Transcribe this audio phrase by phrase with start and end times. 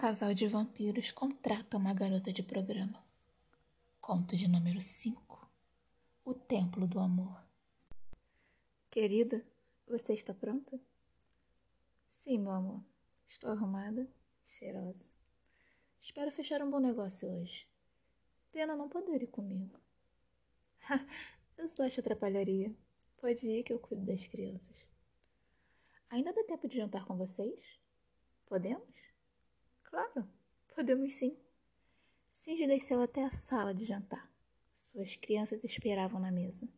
[0.00, 3.04] casal de vampiros contrata uma garota de programa.
[4.00, 5.46] Conto de número 5
[6.24, 7.38] O Templo do Amor.
[8.90, 9.44] Querida,
[9.86, 10.80] você está pronta?
[12.08, 12.82] Sim, meu amor.
[13.28, 14.08] Estou arrumada,
[14.46, 15.06] cheirosa.
[16.00, 17.68] Espero fechar um bom negócio hoje.
[18.50, 19.78] Pena não poder ir comigo.
[21.58, 22.74] eu só te atrapalharia.
[23.18, 24.88] Pode ir que eu cuido das crianças.
[26.08, 27.78] Ainda dá tempo de jantar com vocês?
[28.46, 29.09] Podemos?
[29.90, 30.28] Claro,
[30.74, 31.36] podemos sim.
[32.30, 34.30] Cindy desceu até a sala de jantar.
[34.72, 36.72] Suas crianças esperavam na mesa.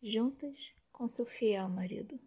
[0.00, 2.18] Juntas com seu fiel marido.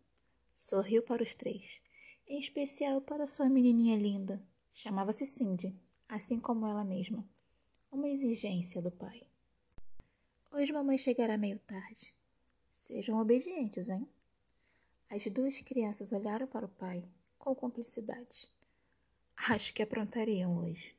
[0.58, 1.82] Sorriu para os três,
[2.28, 4.46] em especial para sua menininha linda.
[4.74, 5.74] Chamava-se Cindy,
[6.10, 7.28] assim como ela mesma.
[7.90, 9.26] Uma exigência do pai.
[10.52, 12.14] Hoje mamãe chegará meio tarde.
[12.74, 14.08] Sejam obedientes, hein?
[15.10, 17.08] As duas crianças olharam para o pai
[17.40, 18.52] com cumplicidade.
[19.50, 20.96] Acho que aprontariam hoje.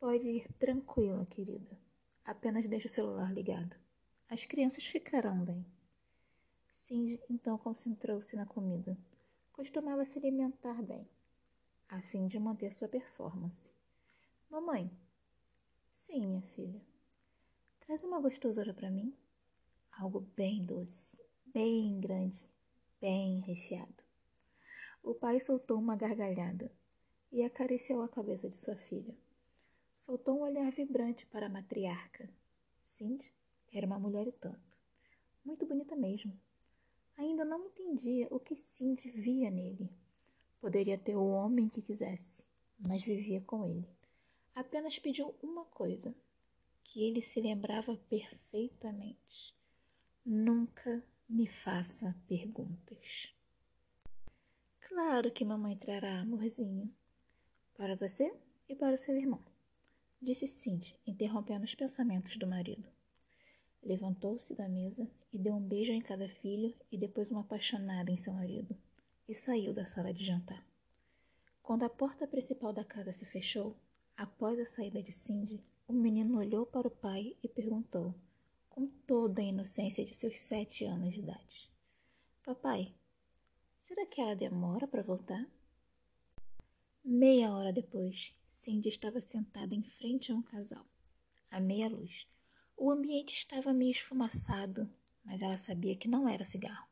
[0.00, 1.78] Pode ir tranquila, querida.
[2.24, 3.76] Apenas deixe o celular ligado.
[4.30, 5.66] As crianças ficarão bem.
[6.74, 8.96] Cindy então concentrou-se na comida.
[9.52, 11.06] Costumava se alimentar bem,
[11.86, 13.74] a fim de manter sua performance.
[14.48, 14.90] Mamãe.
[15.92, 16.80] Sim, minha filha.
[17.80, 19.14] Traz uma gostosura para mim.
[19.92, 22.48] Algo bem doce, bem grande,
[22.98, 24.02] bem recheado.
[25.02, 26.72] O pai soltou uma gargalhada
[27.34, 29.12] e acariciou a cabeça de sua filha.
[29.96, 32.30] Soltou um olhar vibrante para a matriarca.
[32.84, 33.34] Cindy
[33.72, 34.78] era uma mulher e tanto.
[35.44, 36.32] Muito bonita mesmo.
[37.18, 39.90] Ainda não entendia o que Cindy via nele.
[40.60, 42.46] Poderia ter o homem que quisesse,
[42.78, 43.88] mas vivia com ele.
[44.54, 46.14] Apenas pediu uma coisa,
[46.84, 49.52] que ele se lembrava perfeitamente.
[50.24, 53.34] Nunca me faça perguntas.
[54.82, 56.94] Claro que mamãe trará, amorzinho.
[57.76, 58.32] Para você
[58.68, 59.44] e para seu irmão,
[60.22, 62.88] disse Cindy, interrompendo os pensamentos do marido.
[63.82, 68.16] Levantou-se da mesa e deu um beijo em cada filho e depois uma apaixonada em
[68.16, 68.76] seu marido,
[69.28, 70.64] e saiu da sala de jantar.
[71.64, 73.76] Quando a porta principal da casa se fechou,
[74.16, 78.14] após a saída de Cindy, o menino olhou para o pai e perguntou,
[78.70, 81.68] com toda a inocência de seus sete anos de idade:
[82.44, 82.94] Papai,
[83.80, 85.44] será que ela demora para voltar?
[87.06, 90.86] Meia hora depois, Cindy estava sentada em frente a um casal,
[91.50, 92.26] à meia luz.
[92.78, 94.90] O ambiente estava meio esfumaçado,
[95.22, 96.88] mas ela sabia que não era cigarro.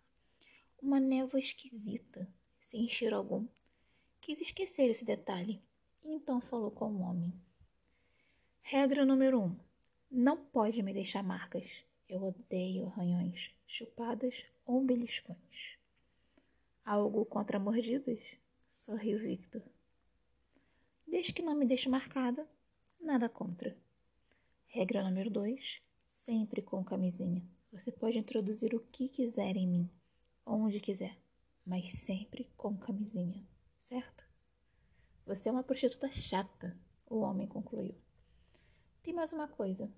[0.82, 2.28] Uma névoa esquisita,
[2.60, 3.48] sem cheiro algum.
[4.20, 5.62] Quis esquecer esse detalhe
[6.04, 7.32] e então falou com o homem.
[8.60, 9.56] Regra número um:
[10.10, 11.82] não pode me deixar marcas.
[12.06, 15.78] Eu odeio arranhões, chupadas ou beliscões.
[16.84, 18.20] Algo contra mordidas?
[18.70, 19.62] Sorriu Victor.
[21.12, 22.48] Desde que não me deixe marcada,
[22.98, 23.76] nada contra.
[24.64, 27.46] Regra número 2: sempre com camisinha.
[27.70, 29.90] Você pode introduzir o que quiser em mim,
[30.46, 31.14] onde quiser,
[31.66, 33.46] mas sempre com camisinha,
[33.78, 34.26] certo?
[35.26, 36.74] Você é uma prostituta chata,
[37.10, 37.94] o homem concluiu.
[39.02, 39.92] Tem mais uma coisa: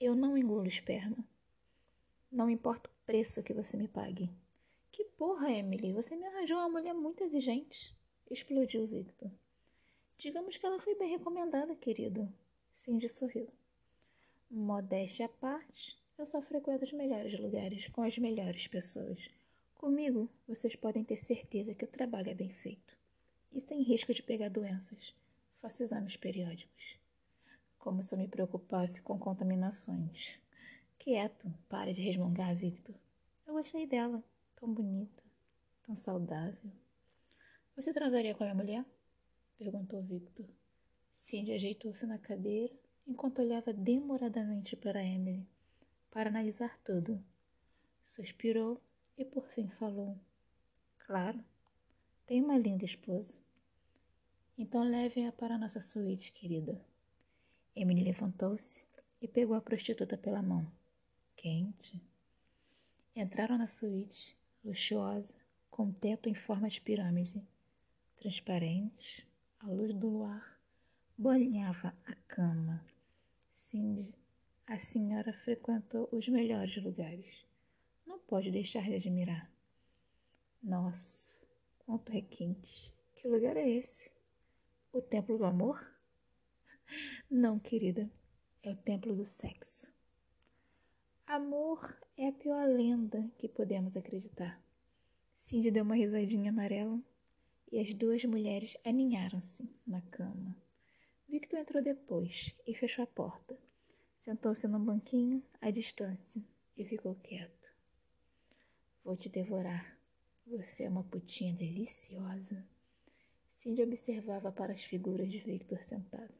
[0.00, 1.24] eu não engulo esperma.
[2.32, 4.28] Não importa o preço que você me pague.
[4.90, 5.92] Que porra, Emily?
[5.92, 7.96] Você me arranjou uma mulher muito exigente.
[8.28, 9.30] Explodiu Victor.
[10.18, 12.28] Digamos que ela foi bem recomendada, querido.
[12.72, 13.48] Cindy sorriu.
[14.50, 19.30] Modéstia à parte, eu só frequento os melhores lugares com as melhores pessoas.
[19.76, 22.96] Comigo, vocês podem ter certeza que o trabalho é bem feito.
[23.52, 25.14] E sem risco de pegar doenças.
[25.54, 26.98] Faço exames periódicos.
[27.78, 30.36] Como se eu me preocupasse com contaminações.
[30.98, 32.96] Quieto, pare de resmungar, Victor.
[33.46, 34.20] Eu gostei dela.
[34.56, 35.22] Tão bonita,
[35.84, 36.72] tão saudável.
[37.76, 38.97] Você transaria com a minha mulher?
[39.58, 40.46] Perguntou Victor.
[41.12, 42.72] Cindy ajeitou-se na cadeira
[43.06, 45.44] enquanto olhava demoradamente para Emily,
[46.10, 47.22] para analisar tudo.
[48.04, 48.80] Suspirou
[49.16, 50.16] e por fim falou:
[50.98, 51.42] Claro,
[52.24, 53.40] tem uma linda esposa.
[54.56, 56.80] Então leve-a para a nossa suíte, querida.
[57.74, 58.86] Emily levantou-se
[59.20, 60.70] e pegou a prostituta pela mão.
[61.36, 62.00] Quente.
[63.14, 65.34] Entraram na suíte, luxuosa,
[65.70, 67.42] com teto em forma de pirâmide,
[68.16, 69.28] transparente,
[69.60, 70.58] a luz do luar
[71.16, 72.84] banhava a cama.
[73.56, 74.14] Cindy,
[74.66, 77.44] a senhora frequentou os melhores lugares.
[78.06, 79.50] Não pode deixar de admirar.
[80.62, 81.44] Nossa,
[81.78, 82.94] quanto requinte!
[83.16, 84.12] Que lugar é esse?
[84.92, 85.84] O templo do amor?
[87.28, 88.08] Não, querida,
[88.62, 89.92] é o templo do sexo.
[91.26, 94.62] Amor é a pior lenda que podemos acreditar.
[95.36, 97.00] Cindy deu uma risadinha amarela
[97.70, 100.56] e as duas mulheres aninharam-se na cama,
[101.28, 103.54] Victor entrou depois e fechou a porta.
[104.18, 106.42] Sentou-se num banquinho à distância
[106.74, 107.74] e ficou quieto.
[109.04, 109.98] Vou te devorar.
[110.46, 112.66] Você é uma putinha deliciosa.
[113.50, 116.32] Cindy observava para as figuras de Victor sentado,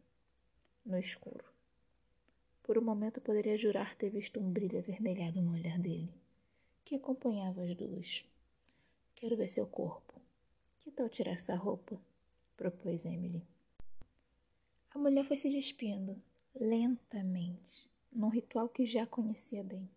[0.86, 1.44] no escuro.
[2.62, 6.14] Por um momento poderia jurar ter visto um brilho avermelhado no olhar dele,
[6.84, 8.26] que acompanhava as duas.
[9.14, 10.18] Quero ver seu corpo.
[10.80, 12.00] Que tal tirar essa roupa?
[12.56, 13.42] propôs Emily.
[14.94, 16.20] A mulher foi se despindo,
[16.54, 19.88] lentamente, num ritual que já conhecia bem.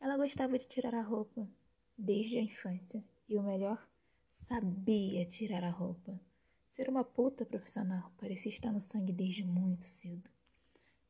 [0.00, 1.48] Ela gostava de tirar a roupa,
[1.96, 3.88] desde a infância, e o melhor,
[4.30, 6.20] sabia tirar a roupa.
[6.68, 10.30] Ser uma puta profissional parecia estar no sangue desde muito cedo.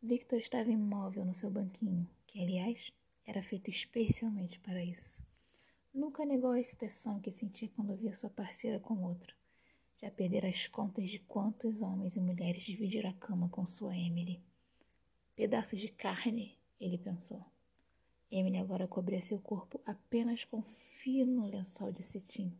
[0.03, 2.93] Victor estava imóvel no seu banquinho, que, aliás,
[3.27, 5.25] era feito especialmente para isso.
[5.97, 9.35] Nunca negou a excitação que sentia quando via sua parceira com outro.
[9.97, 14.39] Já perdera as contas de quantos homens e mulheres dividiram a cama com sua Emily.
[15.35, 17.43] Pedaços de carne, ele pensou.
[18.31, 22.53] Emily agora cobria seu corpo apenas com fino lençol de cetim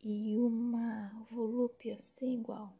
[0.00, 2.72] e uma volúpia sem igual.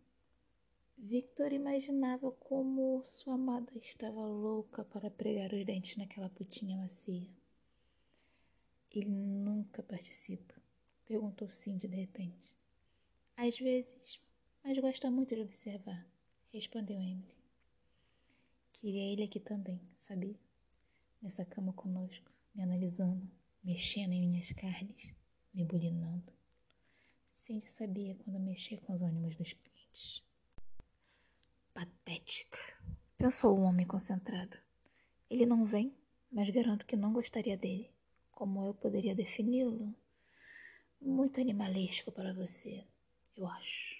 [0.96, 7.28] Victor imaginava como sua amada estava louca para pregar os dentes naquela putinha macia.
[8.94, 10.54] Ele nunca participa?
[11.04, 12.54] Perguntou Cindy de repente.
[13.36, 14.32] Às vezes,
[14.62, 16.06] mas gosta muito de observar,
[16.52, 17.34] respondeu Emily.
[18.72, 20.38] Queria ele aqui também, sabia?
[21.20, 23.28] Nessa cama conosco, me analisando,
[23.64, 25.12] mexendo em minhas carnes,
[25.52, 26.32] me bulinando.
[27.32, 30.22] Cindy sabia quando mexia com os ânimos dos clientes.
[31.72, 32.60] Patética,
[33.18, 34.56] pensou o homem concentrado.
[35.28, 35.92] Ele não vem,
[36.30, 37.93] mas garanto que não gostaria dele.
[38.34, 39.94] Como eu poderia defini-lo?
[41.00, 42.84] Muito animalesco para você
[43.36, 43.96] eu acho.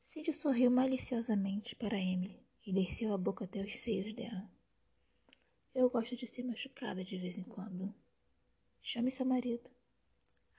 [0.00, 4.50] Cindy sorriu maliciosamente para Emily e desceu a boca até os seios dela.
[5.74, 7.94] Eu gosto de ser machucada de vez em quando.
[8.82, 9.70] Chame seu marido.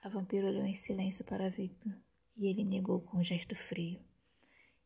[0.02, 1.94] A vampira olhou em silêncio para Victor
[2.36, 4.00] e ele negou com um gesto frio.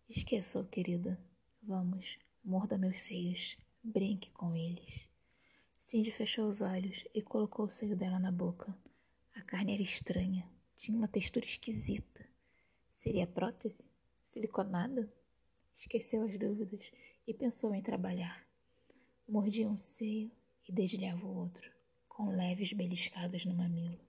[0.09, 1.19] Esqueça-o, querida.
[1.63, 5.09] Vamos, morda meus seios, brinque com eles.
[5.87, 8.75] Cindy fechou os olhos e colocou o seio dela na boca.
[9.35, 12.27] A carne era estranha, tinha uma textura esquisita.
[12.91, 13.93] Seria prótese?
[14.25, 15.13] Siliconada?
[15.75, 16.91] Esqueceu as dúvidas
[17.27, 18.47] e pensou em trabalhar.
[19.29, 20.33] Mordia um seio
[20.67, 21.71] e dedilhava o outro,
[22.09, 24.01] com leves beliscadas no mamilo.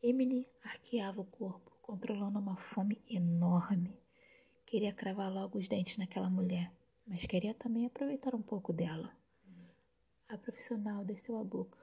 [0.00, 3.98] Emily arqueava o corpo, controlando uma fome enorme.
[4.64, 6.72] Queria cravar logo os dentes naquela mulher,
[7.04, 9.12] mas queria também aproveitar um pouco dela.
[10.28, 11.78] A profissional desceu a boca,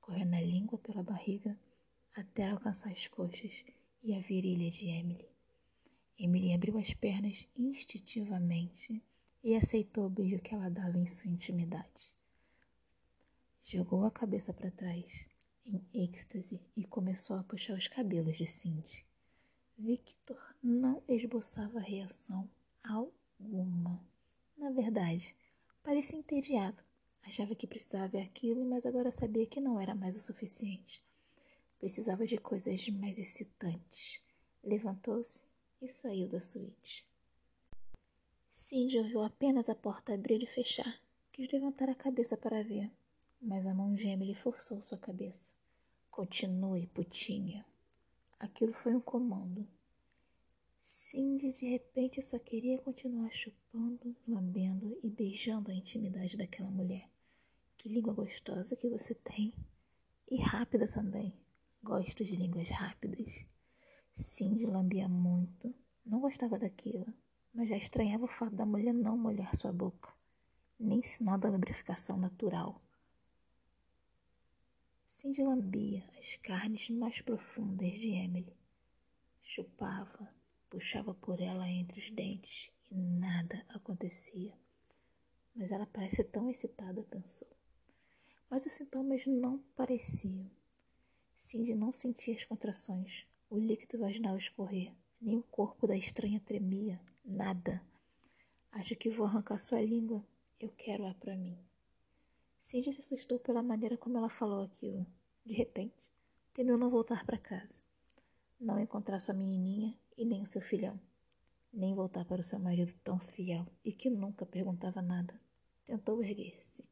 [0.00, 1.58] correndo a língua pela barriga
[2.14, 3.64] até alcançar as coxas
[4.02, 5.28] e a virilha de Emily.
[6.18, 9.02] Emily abriu as pernas instintivamente
[9.42, 12.14] e aceitou o beijo que ela dava em sua intimidade.
[13.62, 15.26] Jogou a cabeça para trás,
[15.66, 19.04] em êxtase, e começou a puxar os cabelos de Cindy.
[19.78, 22.48] Victor não esboçava reação
[22.84, 24.00] alguma.
[24.56, 25.34] Na verdade,
[25.82, 26.82] parecia entediado.
[27.26, 31.00] Achava que precisava ver aquilo, mas agora sabia que não era mais o suficiente.
[31.78, 34.20] Precisava de coisas mais excitantes.
[34.62, 35.44] Levantou-se
[35.80, 37.06] e saiu da suíte.
[38.52, 41.00] Cindy ouviu apenas a porta abrir e fechar.
[41.32, 42.90] Quis levantar a cabeça para ver,
[43.40, 45.54] mas a mão gêmea lhe forçou sua cabeça.
[46.10, 47.64] Continue, putinha.
[48.38, 49.66] Aquilo foi um comando.
[50.82, 57.08] Cindy de repente só queria continuar chupando, lambendo e beijando a intimidade daquela mulher.
[57.76, 59.54] Que língua gostosa que você tem.
[60.30, 61.32] E rápida também.
[61.82, 63.46] Gosto de línguas rápidas.
[64.14, 65.74] Cindy lambia muito.
[66.04, 67.06] Não gostava daquilo,
[67.54, 70.12] mas já estranhava o fato da mulher não molhar sua boca,
[70.78, 72.80] nem sinal da lubrificação natural.
[75.08, 78.52] Cindy lambia as carnes mais profundas de Emily.
[79.42, 80.28] Chupava,
[80.70, 84.52] puxava por ela entre os dentes e nada acontecia.
[85.54, 87.48] Mas ela parece tão excitada, pensou.
[88.48, 90.48] Mas os sintomas não pareciam.
[91.36, 97.00] Cindy não sentia as contrações, o líquido vaginal escorrer, nem o corpo da estranha tremia,
[97.24, 97.82] nada.
[98.70, 100.24] Acho que vou arrancar sua língua.
[100.60, 101.58] Eu quero-a para mim.
[102.62, 105.04] Cindy se assustou pela maneira como ela falou aquilo.
[105.44, 106.12] De repente,
[106.54, 107.78] temeu não voltar para casa,
[108.60, 111.00] não encontrar sua menininha e nem o seu filhão,
[111.72, 115.36] nem voltar para o seu marido tão fiel e que nunca perguntava nada.
[115.84, 116.88] Tentou erguer-se.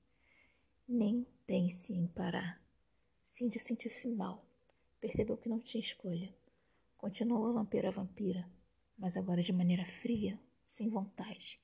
[0.88, 2.62] Nem pense em parar.
[3.24, 4.44] Cindy sentiu-se mal.
[5.00, 6.34] Percebeu que não tinha escolha.
[6.96, 8.48] Continuou a lamper a vampira,
[8.96, 11.58] mas agora de maneira fria, sem vontade.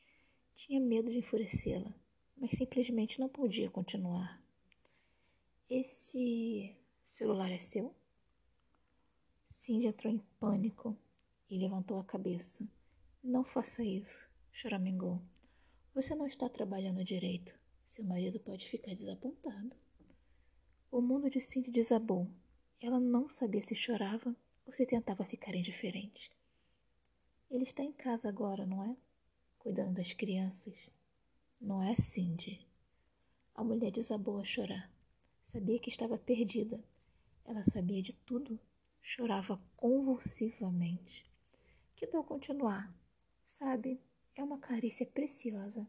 [0.55, 1.93] Tinha medo de enfurecê-la,
[2.37, 4.41] mas simplesmente não podia continuar.
[5.69, 7.95] Esse celular é seu?
[9.49, 10.97] Cindy entrou em pânico
[11.51, 12.69] e levantou a cabeça.
[13.23, 15.21] Não faça isso, choramingou.
[15.95, 17.55] Você não está trabalhando direito.
[17.87, 19.77] Seu marido pode ficar desapontado.
[20.91, 22.29] O mundo de Cindy desabou.
[22.81, 24.35] Ela não sabia se chorava
[24.67, 26.31] ou se tentava ficar indiferente.
[27.51, 28.97] Ele está em casa agora, não é?
[29.59, 30.91] Cuidando das crianças.
[31.61, 32.67] Não é, Cindy?
[33.55, 34.91] A mulher desabou a chorar.
[35.45, 36.83] Sabia que estava perdida.
[37.45, 38.59] Ela sabia de tudo.
[39.01, 41.25] Chorava convulsivamente.
[41.97, 42.93] Que tal continuar?
[43.47, 44.01] Sabe,
[44.35, 45.87] é uma carícia preciosa.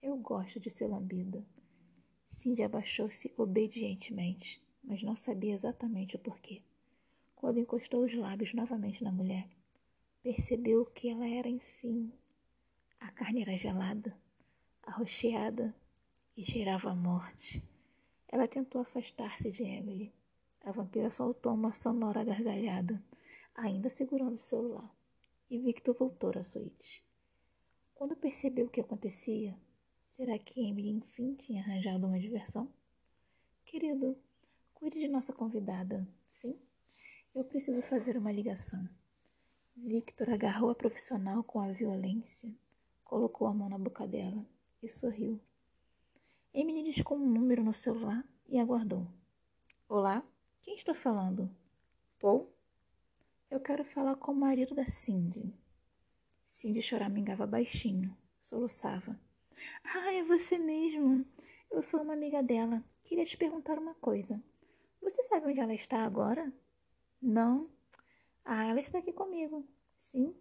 [0.00, 1.44] Eu gosto de ser lambida.
[2.30, 6.62] Cindy abaixou-se obedientemente, mas não sabia exatamente o porquê.
[7.36, 9.46] Quando encostou os lábios novamente na mulher,
[10.22, 12.10] percebeu que ela era, enfim.
[12.98, 14.18] A carne era gelada,
[14.82, 15.76] arroxeada
[16.34, 17.60] e cheirava a morte.
[18.26, 20.14] Ela tentou afastar-se de Emily.
[20.64, 23.04] A vampira soltou uma sonora gargalhada,
[23.54, 24.90] ainda segurando o celular,
[25.50, 27.04] e Victor voltou à suíte.
[27.94, 29.56] Quando percebeu o que acontecia,
[30.10, 32.72] será que Emily enfim tinha arranjado uma diversão?
[33.64, 34.18] Querido,
[34.74, 36.06] cuide de nossa convidada.
[36.26, 36.58] Sim?
[37.34, 38.88] Eu preciso fazer uma ligação.
[39.76, 42.54] Victor agarrou a profissional com a violência,
[43.04, 44.44] colocou a mão na boca dela
[44.82, 45.40] e sorriu.
[46.52, 49.06] Emily discou um número no celular e aguardou.
[49.88, 50.22] Olá,
[50.60, 51.50] quem está falando?
[52.20, 52.52] Paul?
[53.52, 55.54] Eu quero falar com o marido da Cindy.
[56.46, 59.20] Cindy choramingava baixinho, soluçava.
[59.84, 61.26] Ah, é você mesmo.
[61.70, 62.80] Eu sou uma amiga dela.
[63.04, 64.42] Queria te perguntar uma coisa.
[65.02, 66.50] Você sabe onde ela está agora?
[67.20, 67.68] Não.
[68.42, 69.68] Ah, ela está aqui comigo.
[69.98, 70.34] Sim.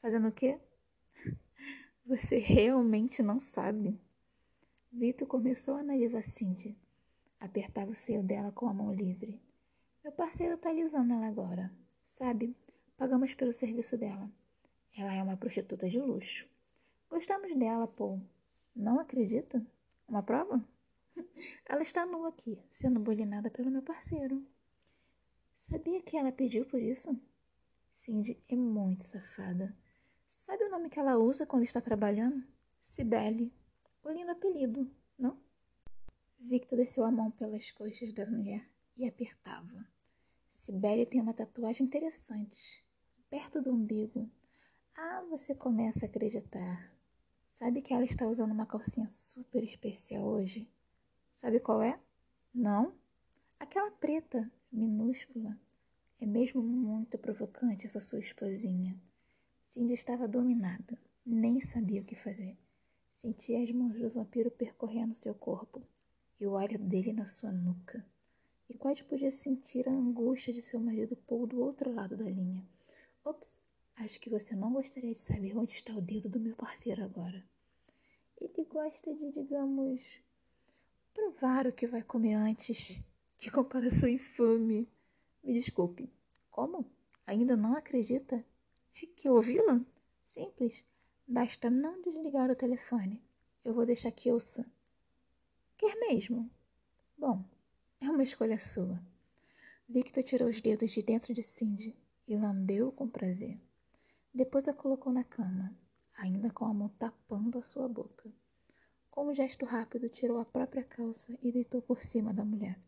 [0.00, 0.56] Fazendo o quê?
[2.06, 4.00] Você realmente não sabe.
[4.92, 6.78] Vitor começou a analisar Cindy.
[7.40, 9.42] Apertava o seio dela com a mão livre.
[10.04, 11.74] Meu parceiro tá alisando ela agora.
[12.06, 12.56] Sabe?
[12.96, 14.30] Pagamos pelo serviço dela.
[14.96, 16.48] Ela é uma prostituta de luxo.
[17.10, 18.22] Gostamos dela, Paul.
[18.74, 19.64] Não acredita?
[20.08, 20.64] Uma prova?
[21.66, 24.46] Ela está nua aqui, sendo bulinada pelo meu parceiro.
[25.54, 27.18] Sabia que ela pediu por isso?
[27.94, 29.74] Cindy é muito safada.
[30.28, 32.46] Sabe o nome que ela usa quando está trabalhando?
[32.82, 33.50] Cibele.
[34.04, 35.38] O lindo apelido, não?
[36.38, 38.62] Victor desceu a mão pelas coxas da mulher
[38.96, 39.95] e apertava.
[40.48, 42.84] Sibeli tem uma tatuagem interessante,
[43.28, 44.28] perto do umbigo.
[44.96, 46.96] Ah, você começa a acreditar.
[47.52, 50.68] Sabe que ela está usando uma calcinha super especial hoje?
[51.32, 51.98] Sabe qual é?
[52.54, 52.94] Não?
[53.58, 55.58] Aquela preta, minúscula.
[56.20, 58.98] É mesmo muito provocante essa sua esposinha.
[59.64, 62.56] Cindy estava dominada, nem sabia o que fazer.
[63.10, 65.82] Sentia as mãos do vampiro percorrendo seu corpo
[66.40, 68.04] e o olho dele na sua nuca.
[68.68, 72.66] E quase podia sentir a angústia de seu marido Paul do outro lado da linha.
[73.24, 73.62] Ops,
[73.96, 77.40] acho que você não gostaria de saber onde está o dedo do meu parceiro agora.
[78.40, 80.20] Ele gosta de, digamos,
[81.14, 83.00] provar o que vai comer antes.
[83.38, 84.88] Que comparação infame.
[85.42, 86.10] Me desculpe.
[86.50, 86.84] Como?
[87.26, 88.44] Ainda não acredita?
[88.92, 89.80] Que ouvi-la?
[90.26, 90.84] Simples.
[91.26, 93.22] Basta não desligar o telefone.
[93.64, 94.64] Eu vou deixar que ouça.
[95.76, 96.50] Quer mesmo?
[97.18, 97.44] Bom,
[98.00, 99.00] é uma escolha sua.
[99.88, 101.94] Victor tirou os dedos de dentro de Cindy
[102.28, 103.58] e lambeu com prazer.
[104.34, 105.74] Depois a colocou na cama,
[106.18, 108.30] ainda com a mão tapando a sua boca.
[109.10, 112.78] Com um gesto rápido, tirou a própria calça e deitou por cima da mulher.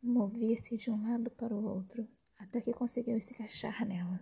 [0.00, 2.06] Movia-se de um lado para o outro,
[2.38, 4.20] até que conseguiu se encaixar nela.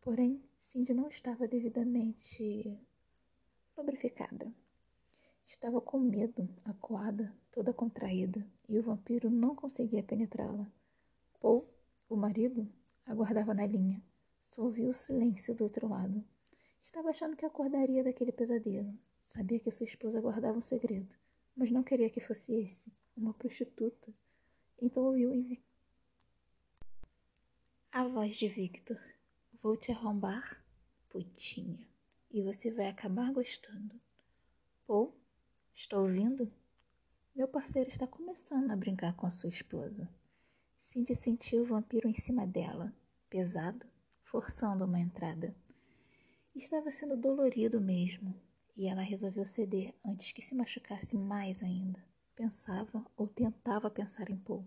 [0.00, 2.78] Porém, Cindy não estava devidamente
[3.76, 4.54] lubrificada.
[5.46, 10.68] Estava com medo, acuada, toda contraída, e o vampiro não conseguia penetrá-la.
[11.40, 11.64] Paul,
[12.08, 12.68] o marido,
[13.06, 14.02] aguardava na linha.
[14.42, 16.24] Só ouviu o silêncio do outro lado.
[16.82, 18.92] Estava achando que acordaria daquele pesadelo.
[19.22, 21.14] Sabia que sua esposa guardava um segredo,
[21.54, 24.12] mas não queria que fosse esse, uma prostituta.
[24.82, 25.62] Então ouviu em...
[27.92, 29.00] a voz de Victor.
[29.62, 30.60] Vou te arrombar,
[31.08, 31.86] putinha,
[32.32, 33.94] e você vai acabar gostando.
[34.88, 35.14] Paul
[35.78, 36.50] Está ouvindo?
[37.34, 40.08] Meu parceiro está começando a brincar com a sua esposa.
[40.78, 42.90] Cindy sentiu o vampiro em cima dela,
[43.28, 43.84] pesado,
[44.24, 45.54] forçando uma entrada.
[46.54, 48.34] Estava sendo dolorido mesmo,
[48.74, 52.02] e ela resolveu ceder antes que se machucasse mais ainda.
[52.34, 54.66] Pensava ou tentava pensar em Paul.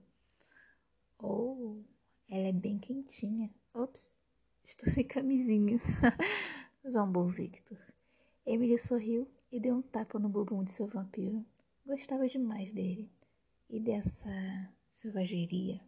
[1.18, 1.82] Oh,
[2.30, 3.52] ela é bem quentinha.
[3.74, 4.14] Ops,
[4.64, 5.80] estou sem camisinha.
[6.88, 7.80] Zombou Victor.
[8.46, 11.46] Emily sorriu e deu um tapa no bumbum de seu vampiro.
[11.86, 13.10] Gostava demais dele
[13.70, 14.30] e dessa
[14.92, 15.82] selvageria.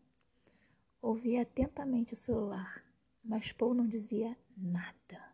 [1.01, 2.83] Ouvia atentamente o celular,
[3.23, 5.31] mas Paul não dizia nada.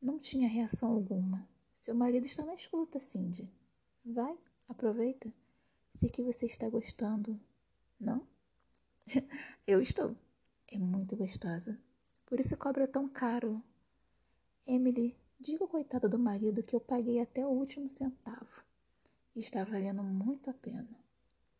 [0.00, 1.48] Não tinha reação alguma.
[1.74, 3.46] Seu marido está na escuta, Cindy.
[4.04, 4.36] Vai,
[4.68, 5.30] aproveita.
[5.96, 7.38] Sei que você está gostando.
[7.98, 8.26] Não?
[9.66, 10.16] Eu estou.
[10.72, 11.78] É muito gostosa.
[12.26, 13.62] Por isso cobra tão caro.
[14.66, 18.62] Emily, diga ao coitado do marido que eu paguei até o último centavo.
[19.34, 20.88] Está valendo muito a pena.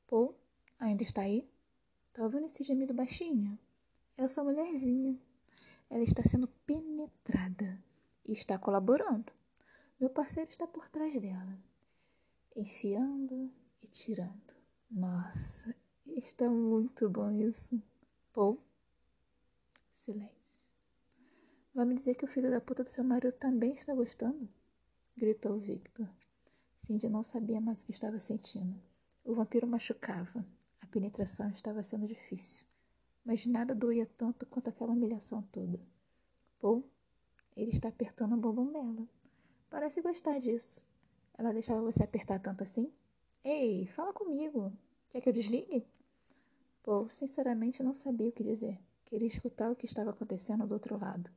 [0.06, 0.32] Paul,
[0.78, 1.50] ainda está aí?
[2.12, 3.58] Tá ouvindo esse gemido baixinho?
[4.16, 5.18] Essa mulherzinha.
[5.90, 7.82] Ela está sendo penetrada
[8.24, 9.32] e está colaborando.
[9.98, 11.58] Meu parceiro está por trás dela,
[12.54, 13.50] enfiando
[13.82, 14.54] e tirando.
[14.90, 15.74] Nossa,
[16.06, 17.82] está muito bom isso.
[18.32, 18.60] Paul,
[19.96, 20.41] silêncio.
[21.74, 24.46] Vai me dizer que o filho da puta do seu marido também está gostando?
[25.16, 26.06] Gritou Victor.
[26.78, 28.78] Cindy não sabia mais o que estava sentindo.
[29.24, 30.44] O vampiro machucava.
[30.82, 32.66] A penetração estava sendo difícil.
[33.24, 35.80] Mas nada doía tanto quanto aquela humilhação toda.
[36.60, 36.84] Paul,
[37.56, 39.08] ele está apertando o bumbum dela.
[39.70, 40.84] Parece gostar disso.
[41.38, 42.92] Ela deixava você apertar tanto assim?
[43.42, 44.70] Ei, fala comigo.
[45.08, 45.86] Quer que eu desligue?
[46.82, 48.78] Paul, sinceramente, não sabia o que dizer.
[49.06, 51.30] Queria escutar o que estava acontecendo do outro lado.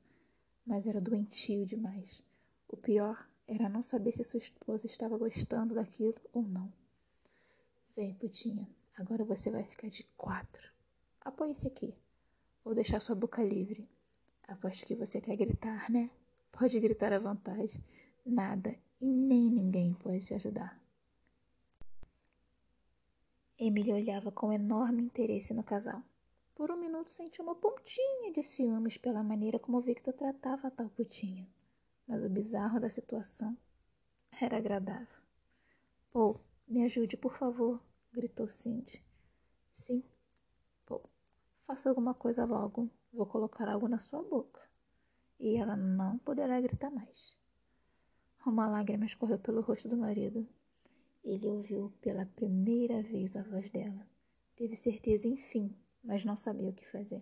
[0.65, 2.23] Mas era doentio demais.
[2.67, 6.71] O pior era não saber se sua esposa estava gostando daquilo ou não.
[7.95, 8.67] Vem, putinha.
[8.97, 10.71] Agora você vai ficar de quatro.
[11.21, 11.95] Apoie-se aqui.
[12.63, 13.87] Vou deixar sua boca livre.
[14.47, 16.09] Aposto que você quer gritar, né?
[16.51, 17.81] Pode gritar à vontade.
[18.25, 20.79] Nada e nem ninguém pode te ajudar.
[23.57, 26.03] Emily olhava com enorme interesse no casal.
[26.55, 30.87] Por um minuto sentiu uma pontinha de ciúmes pela maneira como Victor tratava a tal
[30.87, 31.45] putinha.
[32.07, 33.57] Mas o bizarro da situação
[34.41, 35.21] era agradável.
[36.13, 39.01] Paul, me ajude, por favor, gritou Cindy.
[39.73, 40.01] Sim.
[40.85, 41.03] Paul,
[41.63, 42.89] faça alguma coisa logo.
[43.11, 44.61] Vou colocar algo na sua boca.
[45.37, 47.37] E ela não poderá gritar mais.
[48.45, 50.47] Uma lágrima escorreu pelo rosto do marido.
[51.21, 54.07] Ele ouviu pela primeira vez a voz dela.
[54.55, 55.75] Teve certeza, enfim,
[56.05, 57.21] mas não sabia o que fazer.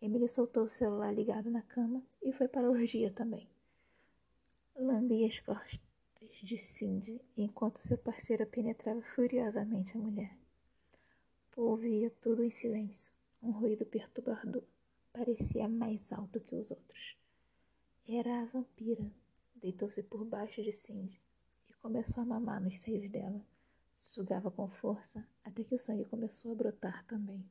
[0.00, 3.46] Emily soltou o celular ligado na cama e foi para a orgia também.
[4.74, 5.80] Lambia as costas
[6.42, 10.34] de Cindy enquanto seu parceiro penetrava furiosamente a mulher.
[11.54, 14.62] Ouvia tudo em silêncio, um ruído perturbador
[15.16, 17.16] parecia mais alto que os outros.
[18.06, 19.10] Era a vampira.
[19.54, 21.18] Deitou-se por baixo de Cindy
[21.70, 23.42] e começou a mamar nos seios dela.
[23.94, 27.42] Sugava com força até que o sangue começou a brotar também.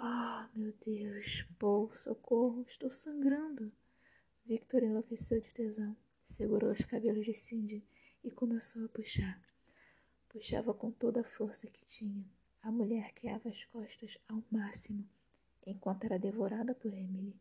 [0.00, 1.44] Ah, meu Deus!
[1.58, 2.64] Paul, socorro!
[2.68, 3.72] Estou sangrando!
[4.46, 5.96] Victor enlouqueceu de tesão.
[6.24, 7.84] Segurou os cabelos de Cindy
[8.22, 9.42] e começou a puxar.
[10.28, 12.24] Puxava com toda a força que tinha.
[12.62, 15.04] A mulher queava as costas ao máximo
[15.66, 17.34] enquanto era devorada por Emily.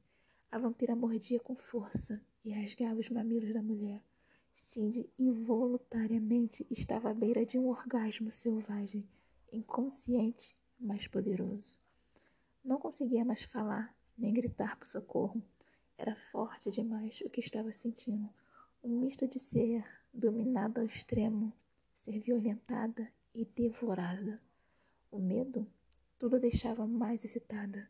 [0.50, 4.04] A vampira mordia com força e rasgava os mamilos da mulher.
[4.52, 9.08] Cindy involuntariamente estava à beira de um orgasmo selvagem,
[9.54, 11.80] inconsciente, mas poderoso.
[12.68, 15.42] Não conseguia mais falar, nem gritar por socorro.
[15.98, 18.30] Era forte demais o que estava sentindo.
[18.84, 21.54] Um misto de ser dominada ao extremo,
[21.96, 24.36] ser violentada e devorada.
[25.10, 25.66] O medo
[26.20, 27.90] tudo deixava mais excitada.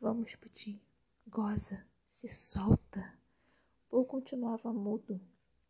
[0.00, 0.80] Vamos, Putin.
[1.28, 1.86] Goza.
[2.08, 3.16] Se solta.
[3.88, 5.20] Paul continuava mudo.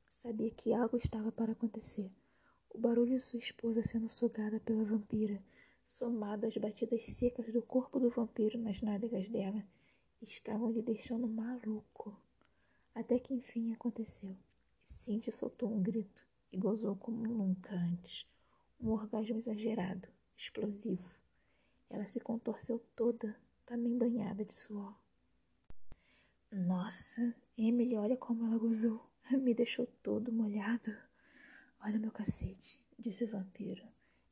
[0.09, 2.11] Sabia que algo estava para acontecer.
[2.71, 5.43] O barulho de sua esposa sendo sugada pela vampira,
[5.91, 9.61] somado às batidas secas do corpo do vampiro nas nádegas dela,
[10.23, 12.17] estavam lhe deixando maluco.
[12.95, 14.37] Até que enfim aconteceu.
[14.87, 18.25] Cindy soltou um grito e gozou como nunca antes.
[18.81, 21.11] Um orgasmo exagerado, explosivo.
[21.91, 24.95] Ela se contorceu toda, também banhada de suor.
[26.53, 29.05] Nossa, Emily, olha como ela gozou.
[29.43, 30.97] Me deixou todo molhado.
[31.85, 33.83] Olha meu cacete, disse o vampiro,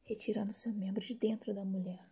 [0.09, 2.03] retirando seu membro de dentro da mulher.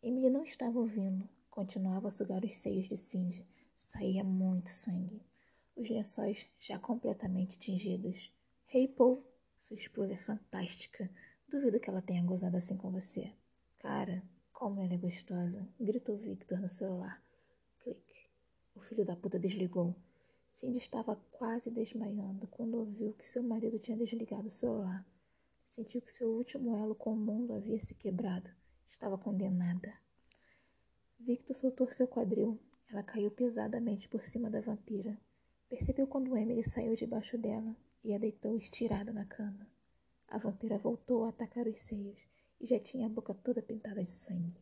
[0.00, 1.28] Emily não estava ouvindo.
[1.50, 3.44] Continuava a sugar os seios de Cindy.
[3.76, 5.20] Saía muito sangue.
[5.74, 8.32] Os lençóis já completamente tingidos.
[8.72, 9.26] Hey, Paul,
[9.58, 11.10] sua esposa é fantástica.
[11.48, 13.32] Duvido que ela tenha gozado assim com você.
[13.80, 17.20] Cara, como ela é gostosa, gritou Victor no celular.
[17.80, 18.30] Clique.
[18.76, 19.96] O filho da puta desligou.
[20.52, 25.04] Cindy estava quase desmaiando quando ouviu que seu marido tinha desligado o celular.
[25.74, 28.50] Sentiu que seu último elo com o mundo havia se quebrado.
[28.86, 29.90] Estava condenada.
[31.18, 32.60] Victor soltou seu quadril.
[32.90, 35.18] Ela caiu pesadamente por cima da vampira.
[35.70, 39.66] Percebeu quando Emily saiu debaixo dela e a deitou estirada na cama.
[40.28, 42.20] A vampira voltou a atacar os seios
[42.60, 44.60] e já tinha a boca toda pintada de sangue.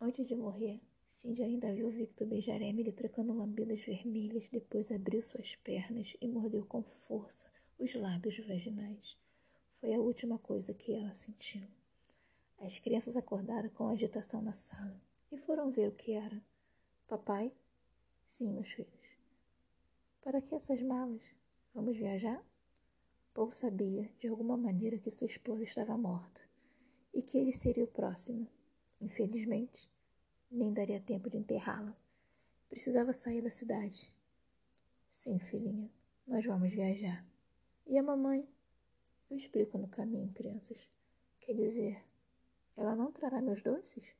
[0.00, 5.56] Antes de morrer, Cindy ainda viu Victor beijar Emily trocando lambidas vermelhas, depois abriu suas
[5.56, 9.18] pernas e mordeu com força os lábios vaginais.
[9.82, 11.66] Foi a última coisa que ela sentiu.
[12.60, 14.94] As crianças acordaram com agitação na sala
[15.32, 16.40] e foram ver o que era.
[17.08, 17.50] Papai?
[18.24, 19.10] Sim, meus filhos.
[20.22, 21.24] Para que essas malas?
[21.74, 22.40] Vamos viajar?
[23.34, 26.40] Paul sabia, de alguma maneira, que sua esposa estava morta
[27.12, 28.46] e que ele seria o próximo.
[29.00, 29.90] Infelizmente,
[30.48, 31.96] nem daria tempo de enterrá-la.
[32.68, 34.16] Precisava sair da cidade.
[35.10, 35.90] Sim, filhinha,
[36.24, 37.26] nós vamos viajar.
[37.84, 38.48] E a mamãe?
[39.32, 40.90] Eu explico no caminho, crianças.
[41.40, 42.04] Quer dizer,
[42.76, 44.14] ela não trará meus doces?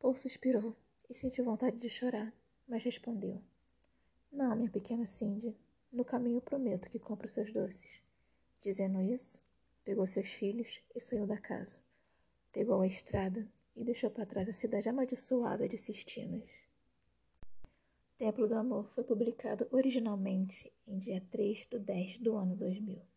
[0.00, 0.74] Paul suspirou
[1.08, 2.34] e sentiu vontade de chorar,
[2.66, 3.40] mas respondeu:
[4.32, 5.56] Não, minha pequena Cindy,
[5.92, 8.02] no caminho prometo que compro seus doces.
[8.60, 9.40] Dizendo isso,
[9.84, 11.80] pegou seus filhos e saiu da casa.
[12.50, 16.66] Pegou a estrada e deixou para trás a cidade amaldiçoada de Sistinas.
[18.18, 23.13] Templo do Amor foi publicado originalmente em dia 3 de 10 do ano 2000.